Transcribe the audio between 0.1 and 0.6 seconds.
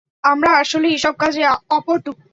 আমরা